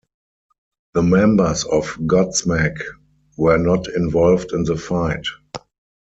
The 0.95 1.03
members 1.03 1.63
of 1.63 1.83
Godsmack 2.07 2.75
were 3.37 3.59
not 3.59 3.87
involved 3.89 4.51
in 4.51 4.63
the 4.63 4.75
fight. 4.75 5.27